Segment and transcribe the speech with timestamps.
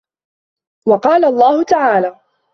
[0.87, 2.15] وَقَالَ اللَّهُ تَعَالَى